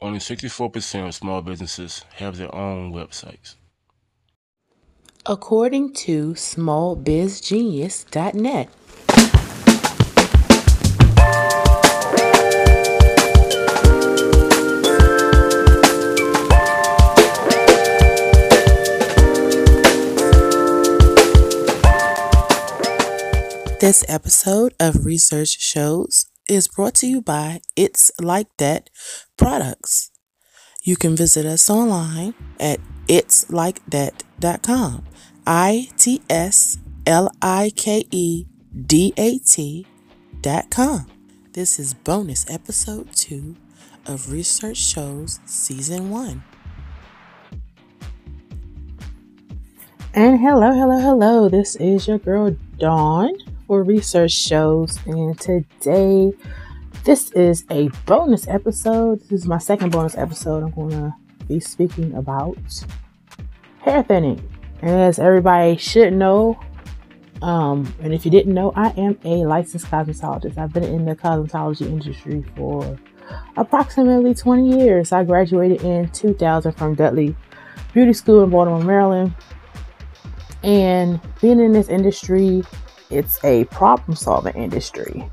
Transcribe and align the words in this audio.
Only 0.00 0.18
64% 0.18 1.08
of 1.08 1.14
small 1.14 1.42
businesses 1.42 2.04
have 2.16 2.36
their 2.36 2.52
own 2.54 2.92
websites. 2.92 3.54
According 5.24 5.94
to 5.94 6.34
smallbizgenius.net. 6.34 8.68
This 23.78 24.04
episode 24.08 24.74
of 24.80 25.04
Research 25.06 25.60
Shows 25.60 26.26
is 26.48 26.68
brought 26.68 26.94
to 26.96 27.06
you 27.06 27.20
by 27.20 27.60
It's 27.74 28.10
Like 28.20 28.48
Dat 28.56 28.90
Products. 29.36 30.10
You 30.82 30.96
can 30.96 31.16
visit 31.16 31.44
us 31.46 31.68
online 31.68 32.34
at 32.60 32.80
itslikedat.com. 33.08 35.04
I 35.46 35.88
T 35.96 36.22
S 36.30 36.78
L 37.06 37.30
I 37.42 37.72
K 37.74 38.04
E 38.10 38.46
D 38.86 39.12
A 39.16 39.38
T 39.38 39.86
dot 40.40 40.70
com. 40.70 41.06
This 41.52 41.78
is 41.78 41.94
bonus 41.94 42.48
episode 42.50 43.12
two 43.14 43.56
of 44.06 44.30
Research 44.30 44.76
Shows 44.76 45.40
Season 45.46 46.10
1. 46.10 46.44
And 50.14 50.38
hello, 50.38 50.72
hello, 50.72 50.98
hello. 50.98 51.48
This 51.48 51.76
is 51.76 52.06
your 52.06 52.18
girl 52.18 52.56
Dawn 52.78 53.34
for 53.66 53.82
research 53.82 54.32
shows. 54.32 54.98
And 55.06 55.38
today, 55.38 56.32
this 57.04 57.30
is 57.32 57.64
a 57.70 57.88
bonus 58.06 58.46
episode. 58.48 59.20
This 59.22 59.40
is 59.40 59.46
my 59.46 59.58
second 59.58 59.92
bonus 59.92 60.16
episode. 60.16 60.62
I'm 60.62 60.70
going 60.70 60.90
to 60.90 61.14
be 61.48 61.60
speaking 61.60 62.14
about 62.14 62.58
hair 63.80 64.02
thinning. 64.02 64.48
As 64.82 65.18
everybody 65.18 65.76
should 65.76 66.12
know, 66.12 66.60
um, 67.42 67.92
and 68.00 68.14
if 68.14 68.24
you 68.24 68.30
didn't 68.30 68.54
know, 68.54 68.72
I 68.76 68.90
am 68.90 69.18
a 69.24 69.44
licensed 69.44 69.86
cosmetologist. 69.86 70.58
I've 70.58 70.72
been 70.72 70.84
in 70.84 71.04
the 71.04 71.16
cosmetology 71.16 71.86
industry 71.86 72.44
for 72.56 72.98
approximately 73.56 74.34
20 74.34 74.78
years. 74.78 75.12
I 75.12 75.24
graduated 75.24 75.82
in 75.82 76.10
2000 76.10 76.72
from 76.72 76.94
Dudley 76.94 77.34
Beauty 77.92 78.12
School 78.12 78.44
in 78.44 78.50
Baltimore, 78.50 78.82
Maryland. 78.82 79.34
And 80.62 81.20
being 81.40 81.60
in 81.60 81.72
this 81.72 81.88
industry 81.88 82.62
it's 83.10 83.42
a 83.44 83.64
problem 83.66 84.16
solving 84.16 84.54
industry. 84.54 85.28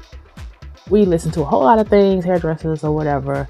We 0.89 1.05
listen 1.05 1.31
to 1.31 1.41
a 1.41 1.45
whole 1.45 1.63
lot 1.63 1.79
of 1.79 1.87
things, 1.87 2.25
hairdressers 2.25 2.83
or 2.83 2.93
whatever, 2.93 3.47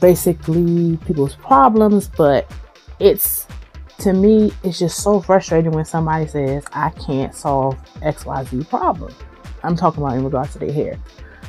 basically 0.00 0.96
people's 1.06 1.36
problems, 1.36 2.08
but 2.08 2.50
it's 2.98 3.46
to 3.98 4.12
me, 4.12 4.52
it's 4.64 4.80
just 4.80 5.00
so 5.00 5.20
frustrating 5.20 5.70
when 5.70 5.84
somebody 5.84 6.26
says, 6.26 6.64
I 6.72 6.90
can't 6.90 7.34
solve 7.34 7.76
XYZ 8.00 8.68
problem. 8.68 9.14
I'm 9.62 9.76
talking 9.76 10.02
about 10.02 10.16
in 10.16 10.24
regards 10.24 10.52
to 10.54 10.58
their 10.58 10.72
hair. 10.72 10.98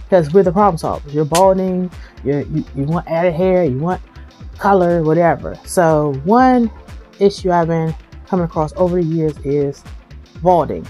Because 0.04 0.32
we're 0.32 0.44
the 0.44 0.52
problem 0.52 0.78
solvers. 0.78 1.12
You're 1.12 1.26
balding, 1.26 1.90
you're, 2.24 2.42
you, 2.42 2.64
you 2.76 2.84
want 2.84 3.08
added 3.08 3.34
hair, 3.34 3.64
you 3.64 3.80
want 3.80 4.02
color, 4.60 5.02
whatever. 5.02 5.58
So, 5.66 6.14
one 6.26 6.72
issue 7.20 7.52
I've 7.52 7.70
been 7.70 7.96
coming 8.28 8.46
across 8.46 8.72
over 8.76 9.02
the 9.02 9.08
years 9.08 9.36
is 9.40 9.84
balding 10.44 10.86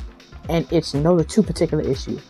and 0.49 0.71
itching. 0.71 1.03
Those 1.03 1.21
are 1.21 1.25
two 1.25 1.43
particular 1.43 1.83
issues. 1.83 2.21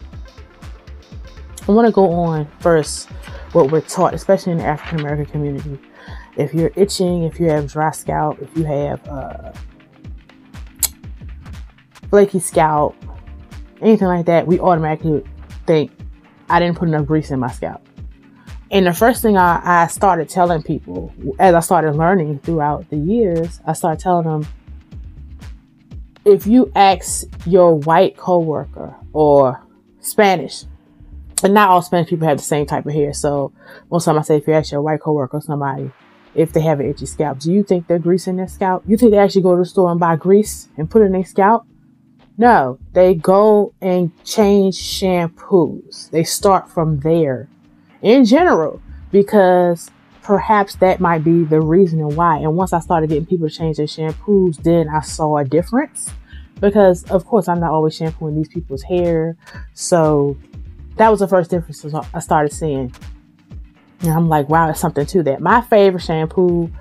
I 1.67 1.71
want 1.71 1.87
to 1.87 1.91
go 1.91 2.11
on 2.11 2.47
first 2.59 3.09
what 3.53 3.71
we're 3.71 3.81
taught, 3.81 4.13
especially 4.13 4.51
in 4.51 4.57
the 4.57 4.65
African 4.65 4.99
American 4.99 5.25
community. 5.27 5.79
If 6.35 6.53
you're 6.53 6.71
itching, 6.75 7.23
if 7.23 7.39
you 7.39 7.49
have 7.49 7.71
dry 7.71 7.91
scalp, 7.91 8.41
if 8.41 8.55
you 8.57 8.63
have 8.65 9.07
uh, 9.07 9.53
flaky 12.09 12.39
scalp, 12.39 12.95
anything 13.81 14.07
like 14.07 14.25
that, 14.25 14.47
we 14.47 14.59
automatically 14.59 15.23
think 15.65 15.91
I 16.49 16.59
didn't 16.59 16.77
put 16.77 16.87
enough 16.87 17.05
grease 17.05 17.31
in 17.31 17.39
my 17.39 17.51
scalp. 17.51 17.87
And 18.71 18.87
the 18.87 18.93
first 18.93 19.21
thing 19.21 19.37
I, 19.37 19.83
I 19.83 19.87
started 19.87 20.29
telling 20.29 20.63
people, 20.63 21.13
as 21.37 21.53
I 21.53 21.59
started 21.59 21.95
learning 21.95 22.39
throughout 22.39 22.89
the 22.89 22.97
years, 22.97 23.61
I 23.67 23.73
started 23.73 23.99
telling 23.99 24.25
them 24.25 24.47
if 26.25 26.47
you 26.47 26.71
ask 26.75 27.25
your 27.45 27.75
white 27.75 28.17
coworker 28.17 28.95
or 29.11 29.61
Spanish, 29.99 30.65
and 31.43 31.53
not 31.53 31.69
all 31.69 31.81
Spanish 31.81 32.09
people 32.09 32.27
have 32.27 32.37
the 32.37 32.43
same 32.43 32.65
type 32.65 32.85
of 32.85 32.93
hair. 32.93 33.13
So 33.13 33.51
most 33.91 34.05
time 34.05 34.17
I 34.17 34.21
say 34.21 34.37
if 34.37 34.47
you 34.47 34.53
ask 34.53 34.71
your 34.71 34.81
white 34.81 35.01
coworker 35.01 35.37
or 35.37 35.41
somebody 35.41 35.91
if 36.35 36.51
they 36.51 36.61
have 36.61 36.79
an 36.79 36.89
itchy 36.89 37.05
scalp, 37.05 37.39
do 37.39 37.51
you 37.51 37.63
think 37.63 37.87
they're 37.87 37.99
greasing 37.99 38.37
their 38.37 38.47
scalp? 38.47 38.83
You 38.87 38.97
think 38.97 39.11
they 39.11 39.17
actually 39.17 39.43
go 39.43 39.55
to 39.55 39.61
the 39.61 39.65
store 39.65 39.91
and 39.91 39.99
buy 39.99 40.15
grease 40.15 40.67
and 40.77 40.89
put 40.89 41.01
it 41.01 41.05
in 41.05 41.11
their 41.11 41.25
scalp? 41.25 41.65
No, 42.37 42.79
they 42.93 43.13
go 43.13 43.75
and 43.81 44.11
change 44.23 44.75
shampoos. 44.75 46.09
They 46.09 46.23
start 46.23 46.69
from 46.69 47.01
there 47.01 47.49
in 48.01 48.25
general 48.25 48.81
because 49.11 49.91
perhaps 50.23 50.75
that 50.75 50.99
might 50.99 51.23
be 51.23 51.43
the 51.43 51.61
reason 51.61 51.99
why. 52.15 52.37
And 52.37 52.55
once 52.55 52.73
I 52.73 52.79
started 52.79 53.09
getting 53.09 53.25
people 53.25 53.47
to 53.49 53.53
change 53.53 53.77
their 53.77 53.85
shampoos, 53.85 54.63
then 54.63 54.87
I 54.89 55.01
saw 55.01 55.37
a 55.37 55.43
difference. 55.43 56.11
Because 56.59 57.03
of 57.11 57.25
course 57.25 57.49
I'm 57.49 57.59
not 57.59 57.71
always 57.71 57.95
shampooing 57.95 58.35
these 58.35 58.47
people's 58.47 58.83
hair. 58.83 59.35
So 59.73 60.37
that 60.95 61.11
was 61.11 61.19
the 61.19 61.27
first 61.27 61.51
difference 61.51 61.85
I 62.13 62.19
started 62.19 62.53
seeing. 62.53 62.93
And 63.99 64.11
I'm 64.11 64.29
like, 64.29 64.47
wow, 64.49 64.65
there's 64.65 64.79
something 64.79 65.05
to 65.05 65.23
that. 65.23 65.41
My 65.41 65.61
favorite 65.61 66.01
shampoo 66.01 66.71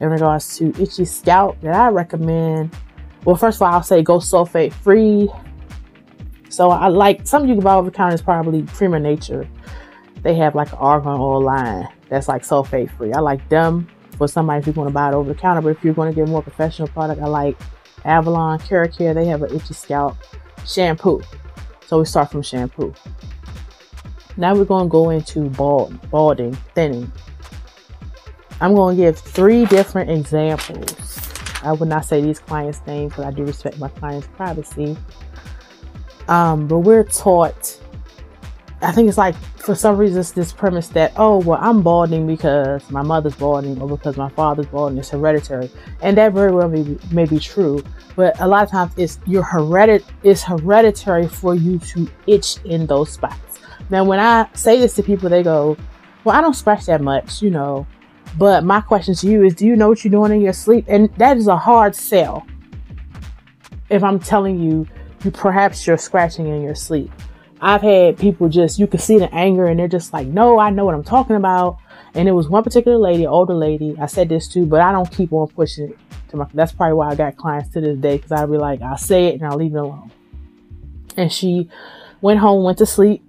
in 0.00 0.08
regards 0.08 0.58
to 0.58 0.74
itchy 0.80 1.06
scalp 1.06 1.60
that 1.62 1.74
I 1.74 1.88
recommend. 1.88 2.76
Well, 3.24 3.36
first 3.36 3.56
of 3.58 3.62
all, 3.62 3.74
I'll 3.74 3.82
say 3.82 4.02
go 4.02 4.18
sulfate 4.18 4.72
free. 4.72 5.28
So 6.50 6.70
I 6.70 6.88
like 6.88 7.26
some 7.26 7.46
you 7.46 7.54
can 7.54 7.64
buy 7.64 7.74
over 7.74 7.90
counter 7.90 8.14
is 8.14 8.22
probably 8.22 8.62
Creme 8.62 8.94
of 8.94 9.02
Nature. 9.02 9.48
They 10.22 10.34
have 10.34 10.54
like 10.54 10.72
an 10.72 10.78
argan 10.78 11.12
oil 11.12 11.40
line 11.40 11.88
that's 12.10 12.28
like 12.28 12.42
sulfate 12.42 12.90
free. 12.96 13.12
I 13.12 13.20
like 13.20 13.48
them 13.48 13.88
for 14.18 14.28
somebody 14.28 14.60
if 14.60 14.66
you 14.66 14.72
want 14.74 14.88
to 14.88 14.92
buy 14.92 15.08
it 15.08 15.14
over 15.14 15.32
the 15.32 15.38
counter. 15.38 15.62
But 15.62 15.70
if 15.70 15.82
you're 15.82 15.94
going 15.94 16.12
to 16.12 16.14
get 16.14 16.28
more 16.28 16.42
professional 16.42 16.88
product, 16.88 17.22
I 17.22 17.26
like 17.26 17.56
Avalon, 18.04 18.58
Care. 18.58 18.86
They 18.88 19.26
have 19.26 19.42
an 19.42 19.54
itchy 19.54 19.72
scalp 19.72 20.16
shampoo. 20.66 21.22
So 21.86 22.00
we 22.00 22.04
start 22.04 22.30
from 22.30 22.42
shampoo. 22.42 22.92
Now 24.36 24.54
we're 24.54 24.64
going 24.64 24.86
to 24.86 24.90
go 24.90 25.10
into 25.10 25.48
bald, 25.50 26.10
balding, 26.10 26.54
thinning. 26.74 27.10
I'm 28.60 28.74
going 28.74 28.96
to 28.96 29.02
give 29.02 29.18
three 29.18 29.64
different 29.66 30.10
examples. 30.10 30.94
I 31.62 31.72
would 31.72 31.88
not 31.88 32.04
say 32.04 32.20
these 32.20 32.38
clients' 32.38 32.80
names 32.86 33.12
because 33.12 33.24
I 33.24 33.30
do 33.30 33.44
respect 33.44 33.78
my 33.78 33.88
clients' 33.88 34.28
privacy. 34.28 34.96
Um, 36.28 36.66
but 36.66 36.80
we're 36.80 37.04
taught 37.04 37.80
I 38.82 38.92
think 38.92 39.08
it's 39.08 39.18
like 39.18 39.34
for 39.56 39.74
some 39.74 39.98
reason 39.98 40.20
it's 40.20 40.30
this 40.30 40.52
premise 40.52 40.88
that 40.88 41.12
oh 41.16 41.38
well 41.38 41.58
I'm 41.60 41.82
balding 41.82 42.26
because 42.26 42.88
my 42.90 43.02
mother's 43.02 43.34
balding 43.34 43.80
or 43.80 43.88
because 43.88 44.16
my 44.16 44.30
father's 44.30 44.66
balding. 44.66 44.98
It's 44.98 45.10
hereditary. 45.10 45.70
And 46.00 46.16
that 46.16 46.32
very 46.32 46.50
well 46.50 46.68
may 46.68 46.82
be, 46.82 46.98
may 47.10 47.26
be 47.26 47.38
true. 47.38 47.82
But 48.16 48.40
a 48.40 48.48
lot 48.48 48.62
of 48.62 48.70
times 48.70 48.92
it's 48.96 49.18
your 49.26 49.42
heredit 49.42 50.02
it's 50.22 50.42
hereditary 50.42 51.28
for 51.28 51.54
you 51.54 51.78
to 51.78 52.08
itch 52.26 52.56
in 52.64 52.86
those 52.86 53.10
spots. 53.10 53.60
Now 53.90 54.04
when 54.04 54.18
I 54.18 54.48
say 54.54 54.78
this 54.78 54.94
to 54.94 55.02
people 55.02 55.28
they 55.28 55.42
go 55.42 55.76
well 56.24 56.36
I 56.36 56.40
don't 56.40 56.54
scratch 56.54 56.86
that 56.86 57.02
much 57.02 57.42
you 57.42 57.50
know. 57.50 57.86
But 58.38 58.64
my 58.64 58.80
question 58.80 59.14
to 59.16 59.26
you 59.26 59.44
is 59.44 59.54
do 59.54 59.66
you 59.66 59.76
know 59.76 59.90
what 59.90 60.04
you're 60.04 60.10
doing 60.10 60.32
in 60.32 60.40
your 60.40 60.54
sleep? 60.54 60.86
And 60.88 61.14
that 61.16 61.36
is 61.36 61.48
a 61.48 61.56
hard 61.56 61.94
sell. 61.94 62.46
If 63.90 64.02
I'm 64.02 64.18
telling 64.18 64.58
you 64.58 64.86
you 65.22 65.30
perhaps 65.30 65.86
you're 65.86 65.98
scratching 65.98 66.46
in 66.46 66.62
your 66.62 66.74
sleep 66.74 67.12
I've 67.60 67.82
had 67.82 68.18
people 68.18 68.48
just, 68.48 68.78
you 68.78 68.86
can 68.86 69.00
see 69.00 69.18
the 69.18 69.32
anger 69.34 69.66
and 69.66 69.78
they're 69.78 69.88
just 69.88 70.12
like, 70.12 70.26
no, 70.26 70.58
I 70.58 70.70
know 70.70 70.84
what 70.84 70.94
I'm 70.94 71.04
talking 71.04 71.36
about. 71.36 71.78
And 72.14 72.28
it 72.28 72.32
was 72.32 72.48
one 72.48 72.64
particular 72.64 72.96
lady, 72.96 73.26
older 73.26 73.54
lady. 73.54 73.94
I 74.00 74.06
said 74.06 74.28
this 74.28 74.48
too, 74.48 74.64
but 74.66 74.80
I 74.80 74.92
don't 74.92 75.10
keep 75.10 75.32
on 75.32 75.48
pushing 75.48 75.90
it 75.90 75.98
to 76.30 76.38
my, 76.38 76.46
that's 76.54 76.72
probably 76.72 76.94
why 76.94 77.10
I 77.10 77.14
got 77.14 77.36
clients 77.36 77.68
to 77.74 77.80
this 77.80 77.98
day. 77.98 78.18
Cause 78.18 78.32
I'll 78.32 78.46
be 78.46 78.56
like, 78.56 78.80
I'll 78.80 78.96
say 78.96 79.26
it 79.26 79.34
and 79.34 79.44
I'll 79.44 79.58
leave 79.58 79.74
it 79.74 79.78
alone. 79.78 80.10
And 81.16 81.30
she 81.30 81.68
went 82.20 82.40
home, 82.40 82.64
went 82.64 82.78
to 82.78 82.86
sleep. 82.86 83.22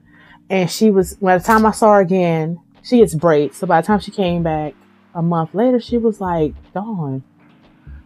And 0.50 0.70
she 0.70 0.92
was, 0.92 1.16
by 1.16 1.38
the 1.38 1.44
time 1.44 1.66
I 1.66 1.72
saw 1.72 1.94
her 1.94 2.02
again, 2.02 2.60
she 2.84 3.00
gets 3.00 3.16
braids. 3.16 3.58
So 3.58 3.68
by 3.68 3.82
the 3.82 3.88
time 3.88 4.00
she 4.00 4.12
came 4.12 4.44
back 4.44 4.74
a 5.14 5.22
month 5.22 5.54
later, 5.54 5.80
she 5.80 5.98
was 5.98 6.22
like, 6.22 6.54
Dawn, 6.74 7.24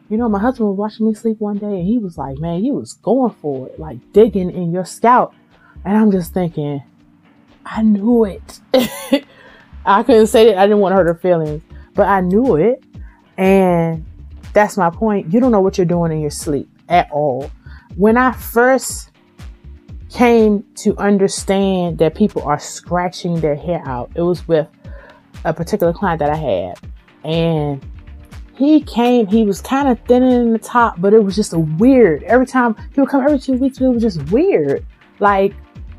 you 0.10 0.18
know, 0.18 0.30
my 0.30 0.40
husband 0.40 0.70
was 0.70 0.78
watching 0.78 1.08
me 1.08 1.14
sleep 1.14 1.40
one 1.40 1.58
day 1.58 1.66
and 1.66 1.88
he 1.88 1.98
was 1.98 2.18
like, 2.18 2.38
man, 2.38 2.64
you 2.64 2.74
was 2.74 2.94
going 2.94 3.34
for 3.34 3.68
it, 3.68 3.80
like 3.80 3.98
digging 4.14 4.52
in 4.52 4.72
your 4.72 4.86
scalp. 4.86 5.34
And 5.86 5.96
I'm 5.96 6.12
just 6.12 6.34
thinking, 6.34 6.82
I 7.66 7.84
knew 7.84 8.26
it. 8.26 8.60
I 9.86 10.02
couldn't 10.02 10.28
say 10.28 10.46
that 10.48 10.58
I 10.58 10.66
didn't 10.66 10.80
want 10.80 10.94
to 10.94 10.98
hurt 10.98 11.08
her 11.08 11.16
feelings, 11.16 11.62
but 11.94 12.08
I 12.08 12.22
knew 12.22 12.56
it. 12.56 12.84
And 13.38 14.04
that's 14.52 14.78
my 14.78 14.90
point. 14.90 15.32
You 15.32 15.40
don't 15.40 15.52
know 15.52 15.62
what 15.62 15.78
you're 15.78 15.86
doing 15.86 16.12
in 16.12 16.20
your 16.20 16.32
sleep 16.32 16.68
at 16.90 17.10
all. 17.12 17.52
When 17.96 18.18
I 18.18 18.32
first 18.32 19.12
came 20.10 20.64
to 20.76 20.98
understand 20.98 22.00
that 22.00 22.16
people 22.16 22.42
are 22.44 22.60
scratching 22.60 23.40
their 23.40 23.56
hair 23.56 23.84
out, 23.86 24.12
it 24.16 24.22
was 24.22 24.48
with 24.48 24.68
a 25.44 25.54
particular 25.54 25.94
client 25.94 26.20
that 26.20 26.32
I 26.32 26.36
had, 26.36 26.80
and 27.24 27.86
he 28.56 28.82
came. 28.82 29.28
He 29.28 29.44
was 29.44 29.62
kind 29.62 29.88
of 29.88 30.00
thinning 30.08 30.32
in 30.32 30.54
the 30.54 30.60
top, 30.60 31.00
but 31.00 31.14
it 31.14 31.24
was 31.24 31.36
just 31.36 31.54
a 31.54 31.60
weird. 31.60 32.24
Every 32.24 32.48
time 32.48 32.76
he 32.94 33.02
would 33.02 33.10
come 33.10 33.24
every 33.24 33.40
two 33.40 33.54
weeks, 33.54 33.80
it 33.80 33.88
was 33.88 34.02
just 34.02 34.32
weird. 34.32 34.86
Like 35.20 35.54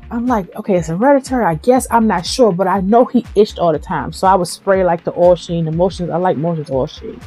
I'm 0.09 0.25
like, 0.25 0.53
okay, 0.55 0.75
it's 0.75 0.87
hereditary. 0.87 1.43
I 1.43 1.55
guess 1.55 1.87
I'm 1.91 2.07
not 2.07 2.25
sure, 2.25 2.51
but 2.51 2.67
I 2.67 2.79
know 2.81 3.05
he 3.05 3.25
itched 3.35 3.59
all 3.59 3.73
the 3.73 3.79
time. 3.79 4.13
So 4.13 4.27
I 4.27 4.35
would 4.35 4.47
spray 4.47 4.83
like 4.83 5.03
the 5.03 5.13
oil 5.17 5.35
sheen, 5.35 5.65
the 5.65 5.71
motions. 5.71 6.09
I 6.09 6.17
like 6.17 6.37
motions 6.37 6.69
oil 6.69 6.87
sheen 6.87 7.19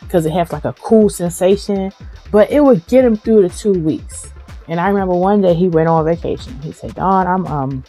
because 0.00 0.24
it 0.24 0.32
has 0.32 0.52
like 0.52 0.64
a 0.64 0.72
cool 0.74 1.08
sensation, 1.08 1.92
but 2.30 2.50
it 2.50 2.60
would 2.60 2.86
get 2.86 3.04
him 3.04 3.16
through 3.16 3.42
the 3.42 3.48
two 3.48 3.72
weeks. 3.72 4.32
And 4.68 4.78
I 4.78 4.88
remember 4.88 5.14
one 5.14 5.40
day 5.40 5.54
he 5.54 5.68
went 5.68 5.88
on 5.88 6.04
vacation. 6.04 6.60
He 6.62 6.72
said, 6.72 6.94
Dawn, 6.94 7.26
I'm 7.26 7.46
um 7.46 7.84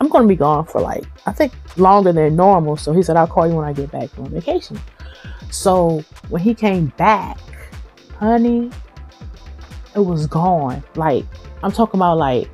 I'm 0.00 0.08
gonna 0.08 0.26
be 0.26 0.36
gone 0.36 0.66
for 0.66 0.80
like 0.80 1.04
I 1.26 1.32
think 1.32 1.52
longer 1.76 2.12
than 2.12 2.36
normal. 2.36 2.76
So 2.76 2.92
he 2.92 3.02
said, 3.02 3.16
I'll 3.16 3.26
call 3.26 3.46
you 3.46 3.54
when 3.54 3.64
I 3.64 3.72
get 3.72 3.90
back 3.90 4.10
from 4.10 4.26
vacation. 4.26 4.78
So 5.50 6.04
when 6.28 6.42
he 6.42 6.54
came 6.54 6.86
back, 6.98 7.38
honey, 8.18 8.70
it 9.94 10.00
was 10.00 10.26
gone. 10.26 10.82
Like 10.96 11.24
I'm 11.62 11.72
talking 11.72 11.98
about 11.98 12.18
like 12.18 12.50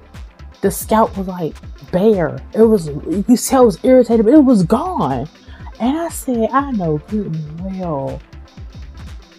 the 0.61 0.71
scalp 0.71 1.17
was 1.17 1.29
like 1.29 1.55
bare. 1.91 2.39
It 2.55 2.63
was 2.63 2.89
you 2.89 3.25
could 3.27 3.39
tell 3.39 3.63
it 3.63 3.67
was 3.67 3.85
irritated, 3.85 4.27
but 4.27 4.35
it 4.35 4.45
was 4.45 4.63
gone. 4.63 5.29
And 5.81 5.99
I 5.99 6.09
said, 6.09 6.51
I 6.51 6.71
know 6.73 6.99
good 7.09 7.27
and 7.27 7.81
well 7.81 8.21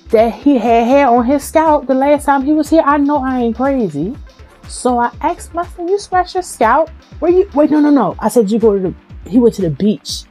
that 0.09 0.33
he 0.33 0.57
had 0.57 0.85
hair 0.85 1.07
on 1.07 1.25
his 1.25 1.43
scalp 1.43 1.85
the 1.85 1.93
last 1.93 2.25
time 2.25 2.43
he 2.43 2.53
was 2.53 2.69
here. 2.69 2.81
I 2.83 2.97
know 2.97 3.17
I 3.17 3.41
ain't 3.41 3.55
crazy. 3.55 4.15
So 4.67 4.99
I 4.99 5.11
asked 5.21 5.53
my 5.53 5.65
son, 5.65 5.87
you 5.87 5.99
scratch 5.99 6.33
your 6.33 6.43
scalp? 6.43 6.89
Where 7.19 7.31
you 7.31 7.49
wait, 7.53 7.71
no, 7.71 7.79
no, 7.79 7.89
no. 7.89 8.15
I 8.19 8.29
said 8.29 8.49
you 8.49 8.59
go 8.59 8.73
to 8.75 8.79
the 8.79 9.29
he 9.29 9.39
went 9.39 9.55
to 9.55 9.61
the 9.61 9.69
beach. 9.69 10.23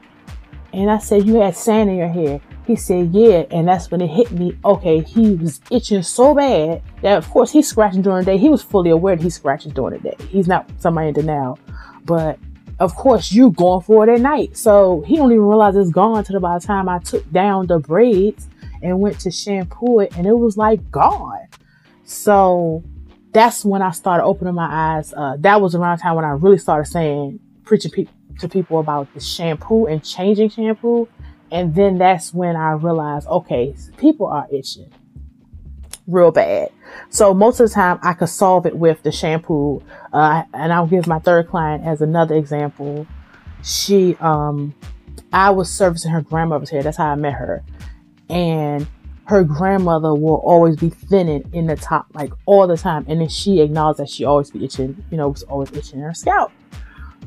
And 0.73 0.91
I 0.91 0.99
said, 0.99 1.27
You 1.27 1.37
had 1.37 1.57
sand 1.57 1.91
in 1.91 1.97
your 1.97 2.09
hair. 2.09 2.41
He 2.69 2.77
said, 2.77 3.15
Yeah. 3.15 3.47
And 3.51 3.67
that's 3.67 3.91
when 3.91 4.03
it 4.03 4.09
hit 4.09 4.31
me. 4.31 4.57
Okay, 4.63 5.01
he 5.01 5.37
was 5.37 5.61
itching 5.71 6.03
so 6.03 6.35
bad 6.35 6.83
that, 7.01 7.17
of 7.17 7.29
course, 7.31 7.51
he's 7.51 7.67
scratching 7.67 8.03
during 8.03 8.27
the 8.27 8.33
day. 8.33 8.37
He 8.37 8.51
was 8.51 8.63
fully 8.63 8.91
aware 8.91 9.17
that 9.17 9.23
he 9.23 9.31
scratches 9.31 9.73
during 9.73 10.01
the 10.01 10.11
day. 10.11 10.17
He's 10.29 10.47
not 10.47 10.71
somebody 10.79 11.09
in 11.09 11.15
denial. 11.15 11.59
But 12.05 12.39
of 12.79 12.95
course, 12.95 13.33
you 13.33 13.53
going 13.53 13.81
for 13.81 14.07
it 14.07 14.13
at 14.13 14.21
night. 14.21 14.55
So 14.55 15.03
he 15.07 15.17
don't 15.17 15.33
even 15.33 15.45
realize 15.45 15.77
it's 15.77 15.91
gone 15.91 16.19
until 16.19 16.41
by 16.41 16.59
the 16.59 16.67
time 16.67 16.91
I 16.91 16.99
took 16.99 17.29
down 17.33 17.69
the 17.69 17.79
braids 17.79 18.47
and 18.83 19.01
went 19.01 19.19
to 19.21 19.31
shampoo 19.31 20.01
it, 20.01 20.15
and 20.17 20.27
it 20.27 20.35
was 20.35 20.59
like 20.59 20.91
gone. 20.91 21.49
So 22.05 22.85
that's 23.33 23.65
when 23.65 23.81
I 23.81 23.93
started 23.93 24.25
opening 24.25 24.55
my 24.55 24.69
eyes. 24.71 25.15
Uh, 25.15 25.37
that 25.39 25.63
was 25.63 25.75
around 25.75 25.99
the 25.99 26.03
time 26.03 26.17
when 26.17 26.27
I 26.27 26.33
really 26.33 26.59
started 26.59 26.91
saying, 26.91 27.41
preaching 27.65 27.91
pe- 27.91 28.07
to 28.41 28.49
people 28.49 28.79
about 28.79 29.13
the 29.15 29.21
shampoo 29.21 29.87
and 29.87 30.05
changing 30.05 30.51
shampoo 30.51 31.09
and 31.51 31.75
then 31.75 31.99
that's 31.99 32.35
when 32.35 32.57
I 32.57 32.73
realized, 32.73 33.27
okay, 33.29 33.75
people 33.97 34.27
are 34.27 34.47
itching 34.51 34.91
real 36.09 36.31
bad. 36.33 36.71
So 37.11 37.33
most 37.35 37.61
of 37.61 37.69
the 37.69 37.75
time 37.75 37.99
I 38.03 38.15
could 38.15 38.31
solve 38.31 38.67
it 38.67 38.77
with 38.77 39.03
the 39.03 39.13
shampoo. 39.13 39.83
Uh, 40.13 40.43
and 40.55 40.73
I'll 40.73 40.87
give 40.87 41.07
my 41.07 41.19
third 41.19 41.49
client 41.49 41.85
as 41.85 42.01
another 42.01 42.35
example. 42.35 43.07
She, 43.63 44.17
um, 44.17 44.75
I 45.33 45.51
was 45.51 45.71
servicing 45.71 46.11
her 46.11 46.23
grandmother's 46.23 46.71
hair. 46.71 46.83
That's 46.83 46.97
how 46.97 47.13
I 47.13 47.15
met 47.15 47.35
her. 47.35 47.63
And 48.31 48.87
her 49.25 49.45
grandmother 49.45 50.15
will 50.15 50.37
always 50.37 50.77
be 50.77 50.89
thinning 50.89 51.49
in 51.53 51.67
the 51.67 51.77
top, 51.77 52.07
like 52.15 52.33
all 52.47 52.67
the 52.67 52.79
time. 52.79 53.05
And 53.09 53.21
then 53.21 53.29
she 53.29 53.61
acknowledged 53.61 54.01
that 54.01 54.09
she 54.09 54.25
always 54.25 54.51
be 54.51 54.65
itching, 54.65 55.05
you 55.11 55.19
know, 55.19 55.29
was 55.29 55.43
always 55.45 55.71
itching 55.73 56.01
her 56.01 56.15
scalp. 56.15 56.51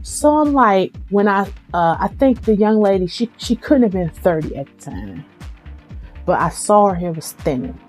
So 0.04 0.38
I'm 0.38 0.54
like, 0.54 0.96
when 1.10 1.28
I, 1.28 1.42
uh, 1.74 1.98
I 2.00 2.08
think 2.20 2.42
the 2.42 2.56
young 2.56 2.80
lady, 2.80 3.08
she, 3.08 3.30
she 3.38 3.56
couldn't 3.56 3.84
have 3.84 3.92
been 3.92 4.10
30 4.10 4.56
at 4.56 4.66
the 4.66 4.92
time, 4.92 5.26
but 6.26 6.40
I 6.40 6.50
saw 6.50 6.90
her 6.90 6.96
hair 6.96 7.12
was 7.12 7.34
thinning 7.34 7.80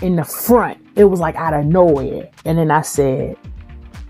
in 0.00 0.16
the 0.16 0.24
front. 0.24 0.78
It 0.96 1.04
was 1.04 1.20
like 1.20 1.36
out 1.36 1.52
of 1.52 1.66
nowhere. 1.66 2.30
And 2.46 2.56
then 2.56 2.70
I 2.70 2.80
said, 2.80 3.36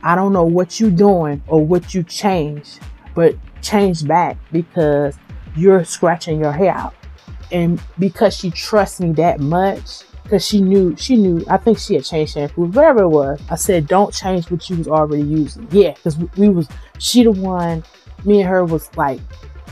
I 0.03 0.15
don't 0.15 0.33
know 0.33 0.45
what 0.45 0.79
you 0.79 0.91
doing 0.91 1.43
or 1.49 1.65
what 1.65 1.93
you 1.93 2.05
changed, 2.05 2.79
but 3.15 3.35
change 3.63 4.07
back 4.07 4.37
because 4.53 5.19
you're 5.57 5.85
scratching 5.85 6.41
your 6.41 6.53
hair 6.53 6.73
out. 6.73 6.95
And 7.51 7.83
because 7.99 8.37
she 8.37 8.53
trusts 8.53 9.01
me 9.01 9.13
that 9.15 9.41
much, 9.41 10.05
because 10.31 10.47
she 10.47 10.61
knew 10.61 10.95
she 10.97 11.17
knew 11.17 11.45
I 11.49 11.57
think 11.57 11.77
she 11.77 11.95
had 11.95 12.05
changed 12.05 12.35
shampoo, 12.35 12.67
whatever 12.67 13.03
it 13.03 13.09
was. 13.09 13.41
I 13.51 13.57
said, 13.57 13.89
don't 13.89 14.15
change 14.15 14.49
what 14.49 14.71
you 14.71 14.77
was 14.77 14.87
already 14.87 15.25
using. 15.25 15.67
Yeah, 15.73 15.91
because 15.95 16.17
we 16.37 16.49
was 16.49 16.69
she 16.99 17.25
the 17.25 17.33
one, 17.33 17.83
me 18.25 18.41
and 18.41 18.49
her 18.49 18.65
was 18.65 18.89
like 18.97 19.21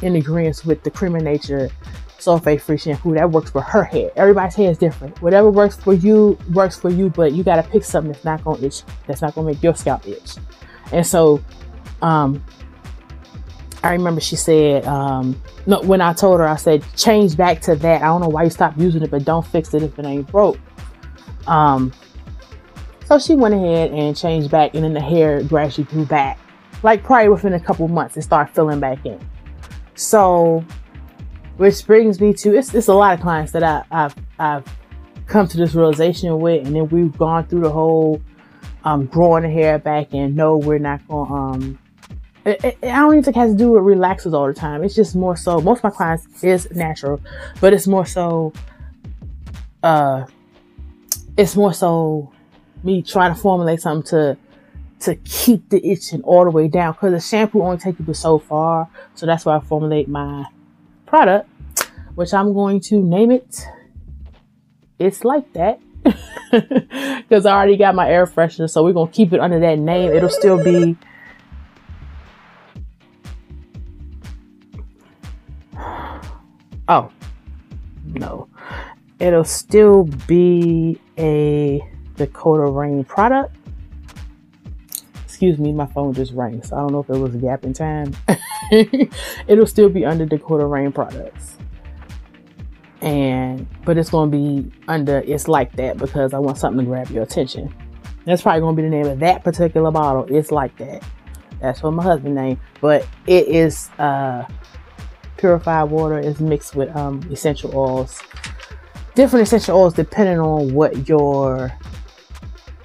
in 0.02 0.16
agreement 0.16 0.64
with 0.66 0.82
the 0.82 0.90
Creme 0.90 1.14
of 1.14 1.22
Nature 1.22 1.70
sulfate 2.18 2.60
free 2.60 2.76
shampoo 2.76 3.14
that 3.14 3.30
works 3.30 3.50
for 3.50 3.62
her 3.62 3.84
hair. 3.84 4.10
Everybody's 4.16 4.56
hair 4.56 4.68
is 4.68 4.78
different. 4.78 5.22
Whatever 5.22 5.48
works 5.48 5.76
for 5.76 5.94
you 5.94 6.36
works 6.52 6.76
for 6.76 6.90
you, 6.90 7.08
but 7.10 7.32
you 7.32 7.44
gotta 7.44 7.62
pick 7.62 7.84
something 7.84 8.10
that's 8.10 8.24
not 8.24 8.42
gonna 8.42 8.60
itch, 8.60 8.82
that's 9.06 9.22
not 9.22 9.36
gonna 9.36 9.46
make 9.46 9.62
your 9.62 9.76
scalp 9.76 10.08
itch. 10.08 10.34
And 10.90 11.06
so 11.06 11.40
um 12.02 12.44
I 13.82 13.92
remember 13.92 14.20
she 14.20 14.36
said, 14.36 14.84
um, 14.86 15.40
no, 15.66 15.80
when 15.82 16.00
I 16.00 16.12
told 16.12 16.40
her, 16.40 16.48
I 16.48 16.56
said, 16.56 16.84
change 16.96 17.36
back 17.36 17.60
to 17.62 17.76
that. 17.76 18.02
I 18.02 18.06
don't 18.06 18.20
know 18.20 18.28
why 18.28 18.44
you 18.44 18.50
stopped 18.50 18.78
using 18.78 19.02
it, 19.02 19.10
but 19.10 19.24
don't 19.24 19.46
fix 19.46 19.72
it 19.74 19.82
if 19.82 19.98
it 19.98 20.04
ain't 20.04 20.26
broke. 20.30 20.58
Um, 21.46 21.92
so 23.06 23.18
she 23.18 23.34
went 23.34 23.54
ahead 23.54 23.92
and 23.92 24.16
changed 24.16 24.50
back, 24.50 24.74
and 24.74 24.84
then 24.84 24.94
the 24.94 25.00
hair 25.00 25.42
gradually 25.42 25.84
grew 25.84 26.04
back. 26.04 26.38
Like 26.82 27.02
probably 27.02 27.28
within 27.28 27.54
a 27.54 27.60
couple 27.60 27.88
months, 27.88 28.16
it 28.16 28.22
started 28.22 28.52
filling 28.52 28.80
back 28.80 29.04
in. 29.06 29.18
So, 29.94 30.64
which 31.56 31.86
brings 31.86 32.20
me 32.20 32.32
to 32.34 32.56
it's, 32.56 32.74
it's 32.74 32.88
a 32.88 32.94
lot 32.94 33.14
of 33.14 33.20
clients 33.20 33.52
that 33.52 33.62
I, 33.64 33.84
have 33.90 34.16
I've 34.38 34.76
come 35.26 35.48
to 35.48 35.56
this 35.56 35.74
realization 35.74 36.38
with, 36.40 36.66
and 36.66 36.74
then 36.74 36.88
we've 36.88 37.16
gone 37.16 37.46
through 37.46 37.62
the 37.62 37.70
whole 37.70 38.20
um, 38.84 39.06
growing 39.06 39.42
the 39.42 39.50
hair 39.50 39.78
back, 39.78 40.12
and 40.12 40.36
no, 40.36 40.56
we're 40.56 40.78
not 40.78 41.06
going 41.08 41.32
um, 41.32 41.78
it, 42.48 42.64
it, 42.64 42.78
I 42.82 42.96
don't 42.96 43.12
even 43.12 43.24
think 43.24 43.36
it 43.36 43.40
has 43.40 43.52
to 43.52 43.58
do 43.58 43.72
with 43.72 43.82
relaxers 43.82 44.32
all 44.32 44.46
the 44.46 44.54
time. 44.54 44.82
It's 44.82 44.94
just 44.94 45.14
more 45.14 45.36
so. 45.36 45.60
Most 45.60 45.78
of 45.78 45.84
my 45.84 45.90
clients 45.90 46.42
is 46.42 46.70
natural, 46.70 47.20
but 47.60 47.72
it's 47.72 47.86
more 47.86 48.06
so. 48.06 48.52
Uh, 49.82 50.26
it's 51.36 51.54
more 51.54 51.72
so 51.72 52.32
me 52.82 53.02
trying 53.02 53.34
to 53.34 53.40
formulate 53.40 53.80
something 53.80 54.08
to 54.10 54.36
to 55.00 55.14
keep 55.16 55.68
the 55.68 55.86
itching 55.86 56.22
all 56.22 56.44
the 56.44 56.50
way 56.50 56.66
down 56.66 56.92
because 56.92 57.12
the 57.12 57.20
shampoo 57.20 57.62
only 57.62 57.78
takes 57.78 58.00
you 58.00 58.14
so 58.14 58.38
far. 58.38 58.88
So 59.14 59.26
that's 59.26 59.44
why 59.44 59.56
I 59.56 59.60
formulate 59.60 60.08
my 60.08 60.46
product, 61.06 61.48
which 62.14 62.34
I'm 62.34 62.52
going 62.52 62.80
to 62.80 63.00
name 63.00 63.30
it. 63.30 63.64
It's 64.98 65.22
like 65.24 65.52
that 65.52 65.80
because 66.50 67.46
I 67.46 67.52
already 67.52 67.76
got 67.76 67.94
my 67.94 68.08
air 68.10 68.26
freshener, 68.26 68.68
so 68.68 68.82
we're 68.82 68.92
gonna 68.92 69.10
keep 69.10 69.32
it 69.32 69.40
under 69.40 69.60
that 69.60 69.78
name. 69.78 70.12
It'll 70.12 70.28
still 70.28 70.62
be 70.62 70.96
Oh, 76.88 77.10
no. 78.06 78.48
It'll 79.20 79.44
still 79.44 80.04
be 80.26 80.98
a 81.18 81.80
Dakota 82.16 82.64
Rain 82.64 83.04
product. 83.04 83.54
Excuse 85.24 85.58
me, 85.58 85.72
my 85.72 85.86
phone 85.86 86.14
just 86.14 86.32
rang, 86.32 86.62
so 86.62 86.76
I 86.76 86.80
don't 86.80 86.92
know 86.92 87.00
if 87.00 87.10
it 87.10 87.18
was 87.18 87.34
a 87.34 87.38
gap 87.38 87.64
in 87.64 87.72
time. 87.72 88.16
It'll 89.46 89.66
still 89.66 89.88
be 89.88 90.04
under 90.04 90.24
Dakota 90.24 90.66
Rain 90.66 90.90
products. 90.90 91.56
And 93.00 93.68
but 93.84 93.96
it's 93.96 94.10
gonna 94.10 94.30
be 94.30 94.72
under 94.88 95.18
it's 95.18 95.46
like 95.46 95.76
that 95.76 95.98
because 95.98 96.34
I 96.34 96.40
want 96.40 96.58
something 96.58 96.84
to 96.84 96.90
grab 96.90 97.10
your 97.10 97.22
attention. 97.22 97.72
That's 98.24 98.42
probably 98.42 98.60
gonna 98.60 98.76
be 98.76 98.82
the 98.82 98.88
name 98.88 99.06
of 99.06 99.20
that 99.20 99.44
particular 99.44 99.92
bottle. 99.92 100.26
It's 100.28 100.50
like 100.50 100.76
that. 100.78 101.04
That's 101.60 101.82
what 101.82 101.92
my 101.92 102.02
husband 102.02 102.34
named. 102.34 102.58
But 102.80 103.06
it 103.28 103.46
is 103.46 103.88
uh 104.00 104.44
purified 105.38 105.84
water 105.84 106.18
is 106.18 106.40
mixed 106.40 106.74
with 106.76 106.94
um, 106.94 107.22
essential 107.30 107.74
oils. 107.74 108.20
Different 109.14 109.46
essential 109.46 109.78
oils 109.78 109.94
depending 109.94 110.38
on 110.38 110.74
what 110.74 111.08
your 111.08 111.72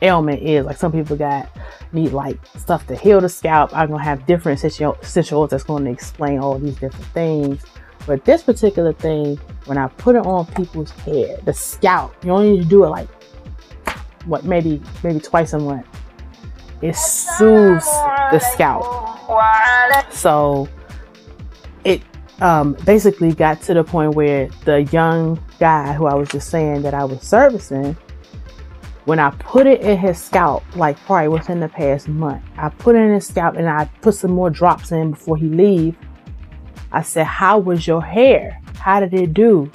ailment 0.01 0.41
is. 0.41 0.65
Like 0.65 0.77
some 0.77 0.91
people 0.91 1.15
got 1.15 1.49
need 1.91 2.11
like 2.11 2.39
stuff 2.57 2.87
to 2.87 2.95
heal 2.95 3.21
the 3.21 3.29
scalp. 3.29 3.75
I'm 3.75 3.89
gonna 3.89 4.03
have 4.03 4.25
different 4.25 4.59
essential, 4.59 4.95
essential 5.01 5.41
oils 5.41 5.49
that's 5.51 5.63
going 5.63 5.85
to 5.85 5.91
explain 5.91 6.39
all 6.39 6.57
these 6.57 6.75
different 6.75 7.05
things. 7.07 7.63
But 8.05 8.25
this 8.25 8.43
particular 8.43 8.93
thing, 8.93 9.37
when 9.65 9.77
I 9.77 9.87
put 9.87 10.15
it 10.15 10.25
on 10.25 10.45
people's 10.47 10.91
head, 10.91 11.45
the 11.45 11.53
scalp, 11.53 12.13
you 12.23 12.31
only 12.31 12.51
need 12.51 12.63
to 12.63 12.69
do 12.69 12.83
it 12.83 12.89
like 12.89 13.07
what 14.25 14.43
maybe 14.43 14.81
maybe 15.03 15.19
twice 15.19 15.53
a 15.53 15.59
month. 15.59 15.87
It 16.81 16.95
soothes 16.95 17.85
the 17.85 18.39
scalp. 18.39 18.83
So 20.11 20.67
it 21.85 22.01
um, 22.43 22.73
basically 22.85 23.33
got 23.33 23.61
to 23.63 23.73
the 23.73 23.85
point 23.85 24.15
where 24.15 24.49
the 24.65 24.83
young 24.83 25.41
guy 25.59 25.93
who 25.93 26.07
I 26.07 26.13
was 26.13 26.27
just 26.27 26.49
saying 26.49 26.81
that 26.81 26.93
I 26.93 27.05
was 27.05 27.21
servicing, 27.21 27.95
when 29.05 29.17
I 29.17 29.29
put 29.31 29.65
it 29.65 29.79
in 29.79 29.97
his 29.97 30.21
scalp, 30.21 30.63
like 30.75 30.97
probably 31.05 31.29
within 31.29 31.61
the 31.61 31.69
past 31.69 32.09
month, 32.09 32.43
I 32.57 32.67
put 32.67 32.95
it 32.95 32.99
in 32.99 33.13
his 33.13 33.25
scalp 33.25 33.55
and 33.55 33.69
I 33.69 33.85
put 34.01 34.15
some 34.15 34.31
more 34.31 34.49
drops 34.49 34.91
in 34.91 35.11
before 35.11 35.37
he 35.37 35.47
leave. 35.47 35.95
I 36.91 37.01
said, 37.01 37.25
How 37.25 37.59
was 37.59 37.87
your 37.87 38.03
hair? 38.03 38.61
How 38.77 38.99
did 38.99 39.13
it 39.13 39.33
do? 39.33 39.71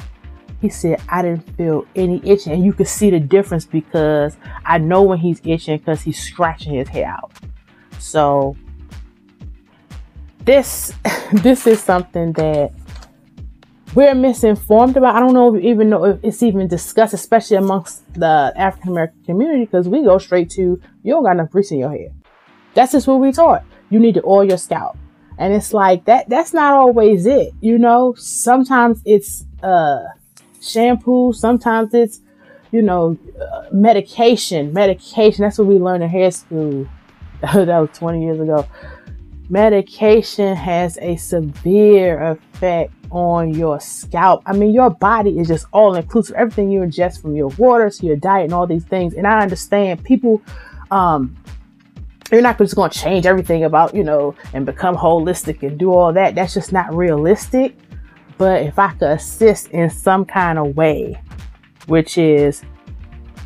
He 0.61 0.69
said, 0.69 1.01
I 1.09 1.23
didn't 1.23 1.51
feel 1.57 1.87
any 1.97 2.21
itching. 2.23 2.53
And 2.53 2.65
you 2.65 2.75
could 2.75 2.89
see 2.89 3.09
the 3.09 3.21
difference 3.21 3.65
because 3.65 4.37
I 4.67 4.77
know 4.77 5.03
when 5.03 5.19
he's 5.19 5.41
itching 5.43 5.79
because 5.79 6.03
he's 6.03 6.23
scratching 6.23 6.75
his 6.75 6.89
hair 6.89 7.07
out. 7.07 7.33
So 7.99 8.57
this 10.49 10.95
this 11.33 11.67
is 11.67 11.83
something 11.83 12.33
that 12.33 12.73
we're 13.95 14.14
misinformed 14.14 14.97
about. 14.97 15.14
I 15.14 15.21
don't 15.21 15.35
know 15.35 15.59
even 15.59 15.90
know 15.90 16.05
if 16.05 16.25
it's 16.25 16.43
even 16.43 16.67
discussed, 16.69 17.12
especially 17.12 17.59
amongst 17.59 18.14
the 18.14 18.52
African 18.57 18.93
American 18.93 19.23
community, 19.25 19.67
because 19.67 19.88
we 19.88 20.02
go 20.02 20.17
straight 20.17 20.49
to 20.50 20.81
you 21.02 21.12
don't 21.12 21.23
got 21.23 21.33
enough 21.33 21.50
grease 21.50 21.71
in 21.71 21.78
your 21.78 21.90
hair. 21.90 22.09
That's 22.73 22.93
just 22.93 23.07
what 23.07 23.21
we 23.21 23.31
taught. 23.31 23.62
You 23.90 24.00
need 24.00 24.14
to 24.14 24.23
oil 24.25 24.45
your 24.45 24.57
scalp. 24.57 24.97
And 25.37 25.52
it's 25.52 25.75
like 25.75 26.07
that 26.07 26.31
that's 26.31 26.55
not 26.55 26.73
always 26.73 27.26
it, 27.26 27.52
you 27.61 27.76
know? 27.78 28.14
Sometimes 28.17 29.02
it's 29.05 29.45
uh 29.62 30.00
shampoo, 30.62 31.35
sometimes 31.35 31.93
it's 31.93 32.21
you 32.71 32.83
know, 32.83 33.17
uh, 33.40 33.64
medication, 33.73 34.75
medication. 34.75 35.43
That's 35.43 35.59
what 35.59 35.69
we 35.69 35.76
learned 35.76 36.05
in 36.05 36.11
hair 36.11 36.31
school. 36.31 36.87
that 37.40 37.78
was 37.78 37.90
20 37.95 38.23
years 38.23 38.40
ago. 38.40 38.67
Medication 39.50 40.55
has 40.55 40.99
a 41.00 41.17
severe 41.17 42.21
effect 42.23 42.93
on 43.11 43.55
your 43.55 43.81
scalp. 43.81 44.43
I 44.45 44.52
mean, 44.52 44.73
your 44.73 44.90
body 44.90 45.38
is 45.38 45.49
just 45.49 45.67
all 45.73 45.95
inclusive. 45.95 46.37
Everything 46.37 46.71
you 46.71 46.81
ingest 46.81 47.23
from 47.23 47.35
your 47.35 47.49
water 47.57 47.88
to 47.88 48.07
your 48.07 48.17
diet 48.17 48.45
and 48.45 48.52
all 48.52 48.67
these 48.67 48.85
things. 48.85 49.14
And 49.14 49.26
I 49.26 49.40
understand 49.40 50.05
people, 50.05 50.43
um, 50.90 51.37
you're 52.31 52.43
not 52.43 52.59
just 52.59 52.75
going 52.75 52.90
to 52.90 52.99
change 52.99 53.25
everything 53.25 53.64
about, 53.64 53.95
you 53.95 54.05
know, 54.05 54.35
and 54.52 54.67
become 54.67 54.95
holistic 54.95 55.62
and 55.62 55.78
do 55.78 55.93
all 55.93 56.12
that. 56.12 56.35
That's 56.35 56.52
just 56.52 56.73
not 56.73 56.95
realistic. 56.95 57.75
But 58.37 58.62
if 58.62 58.78
I 58.78 58.93
could 58.93 59.11
assist 59.11 59.69
in 59.69 59.88
some 59.88 60.25
kind 60.25 60.59
of 60.59 60.76
way, 60.76 61.21
which 61.87 62.19
is 62.19 62.62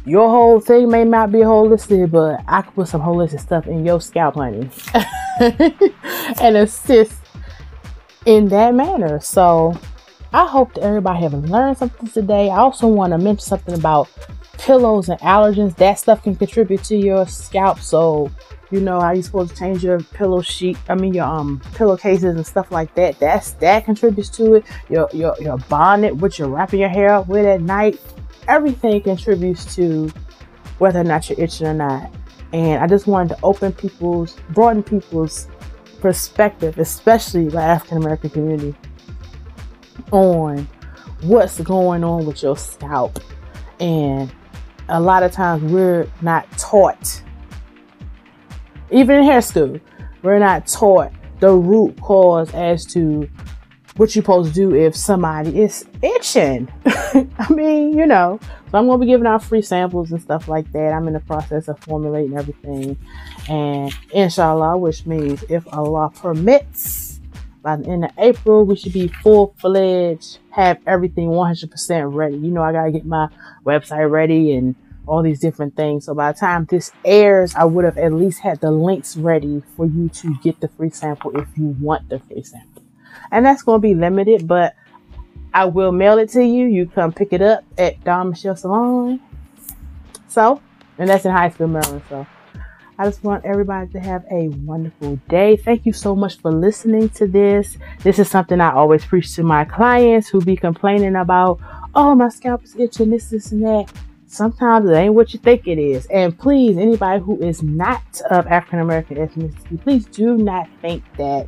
your 0.05 0.29
whole 0.29 0.59
thing 0.59 0.91
may 0.91 1.05
not 1.05 1.31
be 1.31 1.39
holistic, 1.39 2.11
but 2.11 2.43
I 2.49 2.63
could 2.63 2.75
put 2.75 2.89
some 2.89 3.01
holistic 3.01 3.41
stuff 3.41 3.69
in 3.69 3.87
your 3.87 4.01
scalp, 4.01 4.35
honey, 4.35 4.69
and 6.41 6.57
assist 6.57 7.21
in 8.27 8.49
that 8.49 8.75
manner. 8.75 9.21
So 9.21 9.79
I 10.33 10.47
hope 10.47 10.75
that 10.75 10.83
everybody 10.83 11.23
have 11.23 11.35
learned 11.35 11.79
something 11.79 12.09
today. 12.09 12.51
I 12.51 12.57
also 12.57 12.87
want 12.87 13.13
to 13.13 13.19
mention 13.19 13.45
something 13.45 13.75
about 13.75 14.09
pillows 14.59 15.09
and 15.09 15.21
allergens. 15.21 15.77
That 15.77 15.99
stuff 15.99 16.23
can 16.23 16.37
contribute 16.37 16.85
to 16.85 16.97
your 16.97 17.27
scalp. 17.27 17.81
So 17.81 18.31
you 18.73 18.81
know 18.81 19.01
how 19.01 19.13
you're 19.13 19.23
supposed 19.23 19.51
to 19.51 19.57
change 19.57 19.85
your 19.85 20.01
pillow 20.01 20.41
sheet 20.41 20.79
i 20.89 20.95
mean 20.95 21.13
your 21.13 21.27
um 21.27 21.61
pillowcases 21.75 22.35
and 22.35 22.47
stuff 22.47 22.73
like 22.73 22.93
that 22.95 23.19
that's 23.19 23.53
that 23.53 23.85
contributes 23.85 24.31
to 24.31 24.55
it 24.55 24.65
your 24.89 25.09
your, 25.13 25.37
your 25.41 25.59
bonnet 25.69 26.17
which 26.17 26.39
you're 26.39 26.49
wrapping 26.49 26.81
your 26.81 26.89
hair 26.89 27.13
up 27.13 27.29
with 27.29 27.45
at 27.45 27.61
night 27.61 28.01
everything 28.49 29.01
contributes 29.03 29.75
to 29.75 30.11
whether 30.79 31.01
or 31.01 31.05
not 31.05 31.29
you're 31.29 31.39
itching 31.39 31.67
or 31.67 31.75
not 31.75 32.11
and 32.53 32.83
i 32.83 32.87
just 32.87 33.07
wanted 33.07 33.35
to 33.35 33.39
open 33.43 33.73
people's 33.73 34.37
broaden 34.51 34.83
people's 34.83 35.49
perspective 36.01 36.79
especially 36.79 37.49
the 37.49 37.59
african 37.59 37.99
american 37.99 38.31
community 38.31 38.75
on 40.11 40.69
what's 41.23 41.61
going 41.61 42.05
on 42.05 42.27
with 42.27 42.43
your 42.43 42.57
scalp. 42.57 43.19
And 43.81 44.33
a 44.89 45.01
lot 45.01 45.23
of 45.23 45.33
times 45.33 45.73
we're 45.73 46.07
not 46.21 46.51
taught 46.59 47.23
even 48.91 49.17
in 49.17 49.25
hair 49.25 49.41
school, 49.41 49.81
we're 50.23 50.39
not 50.39 50.67
taught 50.67 51.13
the 51.41 51.51
root 51.51 51.99
cause 52.03 52.53
as 52.53 52.85
to 52.85 53.29
what 53.97 54.15
you're 54.15 54.23
supposed 54.23 54.55
to 54.55 54.55
do 54.55 54.75
if 54.75 54.97
somebody 54.97 55.61
is 55.61 55.85
itching. 56.03 56.73
I 56.87 57.47
mean, 57.51 57.97
you 57.97 58.07
know. 58.07 58.39
So 58.71 58.79
I'm 58.79 58.87
gonna 58.87 58.99
be 58.99 59.07
giving 59.07 59.27
out 59.27 59.43
free 59.43 59.63
samples 59.63 60.13
and 60.13 60.23
stuff 60.23 60.49
like 60.49 60.71
that. 60.73 60.93
I'm 60.93 61.07
in 61.07 61.15
the 61.15 61.21
process 61.21 61.69
of 61.69 61.79
formulating 61.81 62.37
everything. 62.37 62.97
And 63.49 63.95
inshallah, 64.13 64.79
which 64.79 65.05
means 65.05 65.45
if 65.51 65.67
Allah 65.73 66.11
permits, 66.15 67.21
by 67.63 67.77
the 67.77 67.89
end 67.89 68.05
of 68.07 68.11
April, 68.19 68.65
we 68.65 68.77
should 68.77 68.93
be 68.93 69.09
full 69.09 69.55
fledged, 69.59 70.39
have 70.51 70.79
everything 70.87 71.29
100% 71.29 72.15
ready. 72.15 72.37
You 72.37 72.51
know, 72.51 72.63
I 72.63 72.73
gotta 72.73 72.93
get 72.93 73.05
my 73.05 73.29
website 73.65 74.11
ready 74.11 74.55
and 74.55 74.75
all 75.07 75.23
these 75.23 75.41
different 75.41 75.77
things. 75.77 76.07
So 76.07 76.15
by 76.15 76.33
the 76.33 76.39
time 76.39 76.67
this 76.71 76.93
airs, 77.05 77.55
I 77.55 77.65
would 77.65 77.85
have 77.85 77.99
at 77.99 78.13
least 78.13 78.41
had 78.41 78.61
the 78.61 78.71
links 78.71 79.17
ready 79.17 79.63
for 79.77 79.87
you 79.87 80.09
to 80.09 80.35
get 80.43 80.61
the 80.61 80.69
free 80.69 80.91
sample 80.91 81.37
if 81.37 81.47
you 81.57 81.77
want 81.81 82.09
the 82.09 82.21
free 82.21 82.43
sample. 82.43 82.82
And 83.31 83.45
that's 83.45 83.63
going 83.63 83.79
to 83.79 83.83
be 83.83 83.95
limited, 83.95 84.47
but 84.47 84.75
I 85.55 85.67
will 85.67 85.93
mail 85.93 86.19
it 86.19 86.31
to 86.31 86.43
you. 86.43 86.67
You 86.67 86.87
come 86.87 87.13
pick 87.13 87.33
it 87.33 87.43
up 87.43 87.65
at 87.79 88.03
Dawn 88.05 88.31
Michelle 88.31 88.57
Salon. 88.57 89.21
So, 90.29 90.61
and 90.99 91.09
that's 91.09 91.25
in 91.25 91.33
Hyattsville, 91.33 91.71
Maryland. 91.71 92.03
So 92.09 92.27
I 92.99 93.07
just 93.07 93.23
want 93.25 93.45
everybody 93.45 93.91
to 93.93 94.01
have 94.01 94.25
a 94.31 94.49
wonderful 94.49 95.17
day. 95.29 95.57
Thank 95.57 95.85
you 95.85 95.93
so 95.93 96.15
much 96.15 96.39
for 96.39 96.51
listening 96.51 97.09
to 97.11 97.27
this. 97.27 97.77
This 98.03 98.19
is 98.19 98.31
something 98.31 98.61
I 98.61 98.73
always 98.73 99.05
preach 99.05 99.35
to 99.35 99.43
my 99.43 99.65
clients 99.65 100.29
who 100.29 100.41
be 100.41 100.57
complaining 100.57 101.17
about, 101.17 101.61
oh, 101.95 102.15
my 102.15 102.29
scalp 102.29 102.65
is 102.65 102.77
itching, 102.77 103.11
this, 103.11 103.31
this, 103.31 103.53
and 103.53 103.63
that 103.65 103.93
sometimes 104.27 104.89
it 104.89 104.95
ain't 104.95 105.15
what 105.15 105.35
you 105.35 105.39
think 105.39 105.69
it 105.69 105.79
is. 105.79 106.07
And 106.07 106.39
please, 106.39 106.79
anybody 106.79 107.23
who 107.23 107.39
is 107.41 107.63
not 107.63 108.03
of 108.31 108.47
African 108.47 108.81
American 108.81 109.17
ethnicity, 109.19 109.83
please 109.83 110.07
do 110.07 110.37
not 110.37 110.69
think 110.81 111.05
that 111.19 111.47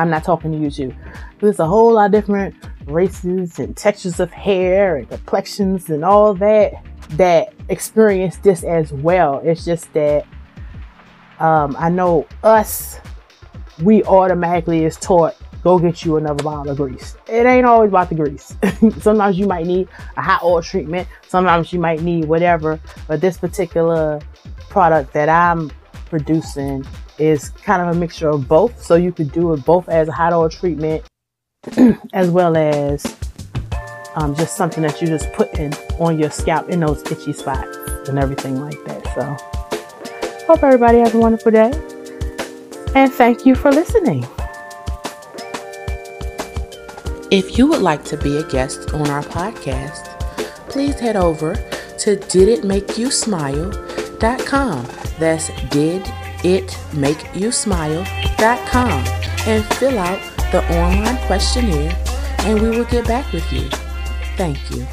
I'm 0.00 0.08
not 0.08 0.24
talking 0.24 0.50
to 0.52 0.58
you 0.58 0.70
too. 0.70 0.94
There's 1.40 1.60
a 1.60 1.66
whole 1.66 1.92
lot 1.92 2.06
of 2.06 2.12
different 2.12 2.54
races 2.86 3.58
and 3.58 3.76
textures 3.76 4.18
of 4.18 4.30
hair 4.30 4.96
and 4.96 5.08
complexions 5.08 5.90
and 5.90 6.04
all 6.04 6.32
that 6.34 6.72
that 7.10 7.52
experience 7.68 8.38
this 8.38 8.64
as 8.64 8.92
well. 8.92 9.40
It's 9.44 9.64
just 9.64 9.92
that 9.92 10.26
um, 11.38 11.76
I 11.78 11.90
know 11.90 12.26
us, 12.42 12.98
we 13.82 14.02
automatically 14.04 14.84
is 14.84 14.96
taught 14.96 15.36
go 15.62 15.78
get 15.78 16.02
you 16.04 16.16
another 16.16 16.42
bottle 16.42 16.70
of 16.70 16.78
grease. 16.78 17.16
It 17.28 17.44
ain't 17.44 17.66
always 17.66 17.90
about 17.90 18.08
the 18.08 18.14
grease. 18.14 18.56
sometimes 19.02 19.38
you 19.38 19.46
might 19.46 19.66
need 19.66 19.88
a 20.16 20.22
hot 20.22 20.42
oil 20.42 20.62
treatment. 20.62 21.06
Sometimes 21.28 21.72
you 21.74 21.78
might 21.78 22.00
need 22.00 22.24
whatever. 22.24 22.80
But 23.06 23.20
this 23.20 23.36
particular 23.36 24.20
product 24.70 25.12
that 25.12 25.28
I'm 25.28 25.70
producing 26.06 26.86
is 27.20 27.50
kind 27.50 27.82
of 27.82 27.94
a 27.94 27.98
mixture 27.98 28.28
of 28.28 28.48
both. 28.48 28.82
So 28.82 28.94
you 28.94 29.12
could 29.12 29.32
do 29.32 29.52
it 29.52 29.64
both 29.64 29.88
as 29.88 30.08
a 30.08 30.12
hot 30.12 30.32
oil 30.32 30.48
treatment 30.48 31.04
as 32.14 32.30
well 32.30 32.56
as 32.56 33.04
um, 34.16 34.34
just 34.34 34.56
something 34.56 34.82
that 34.82 35.00
you 35.00 35.06
just 35.06 35.32
put 35.32 35.56
in 35.58 35.72
on 35.98 36.18
your 36.18 36.30
scalp 36.30 36.68
in 36.68 36.80
those 36.80 37.02
itchy 37.10 37.32
spots 37.32 37.76
and 38.08 38.18
everything 38.18 38.60
like 38.60 38.82
that. 38.84 39.02
So 39.14 39.36
hope 40.46 40.62
everybody 40.62 40.98
has 40.98 41.14
a 41.14 41.18
wonderful 41.18 41.52
day. 41.52 41.72
And 42.94 43.10
thank 43.12 43.46
you 43.46 43.54
for 43.54 43.70
listening. 43.70 44.26
If 47.30 47.56
you 47.56 47.68
would 47.68 47.82
like 47.82 48.04
to 48.06 48.16
be 48.16 48.38
a 48.38 48.48
guest 48.48 48.92
on 48.92 49.08
our 49.08 49.22
podcast, 49.22 50.06
please 50.68 50.98
head 50.98 51.14
over 51.14 51.54
to 51.54 52.16
diditmakeyousmile.com. 52.16 54.88
That's 55.18 55.50
diditmakeyousmile.com 56.42 59.04
and 59.46 59.64
fill 59.74 59.98
out 59.98 60.20
the 60.52 60.62
online 60.76 61.16
questionnaire 61.26 61.96
and 62.40 62.60
we 62.60 62.68
will 62.70 62.84
get 62.84 63.06
back 63.06 63.32
with 63.32 63.50
you. 63.52 63.68
Thank 64.36 64.70
you. 64.70 64.86